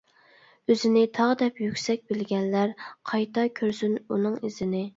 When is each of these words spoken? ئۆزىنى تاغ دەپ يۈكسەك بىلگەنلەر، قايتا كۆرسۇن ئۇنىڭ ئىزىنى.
ئۆزىنى 0.71 1.03
تاغ 1.17 1.33
دەپ 1.41 1.61
يۈكسەك 1.65 2.03
بىلگەنلەر، 2.13 2.75
قايتا 3.13 3.47
كۆرسۇن 3.63 3.97
ئۇنىڭ 4.05 4.43
ئىزىنى. 4.49 4.85